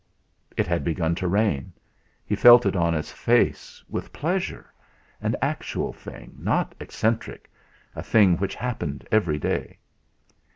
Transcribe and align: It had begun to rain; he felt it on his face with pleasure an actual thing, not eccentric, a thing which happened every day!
It 0.57 0.65
had 0.65 0.83
begun 0.83 1.13
to 1.21 1.27
rain; 1.27 1.73
he 2.25 2.35
felt 2.35 2.65
it 2.65 2.75
on 2.75 2.95
his 2.95 3.11
face 3.11 3.83
with 3.87 4.11
pleasure 4.11 4.73
an 5.21 5.35
actual 5.43 5.93
thing, 5.93 6.33
not 6.39 6.73
eccentric, 6.79 7.51
a 7.95 8.01
thing 8.01 8.37
which 8.37 8.55
happened 8.55 9.07
every 9.11 9.37
day! 9.37 9.77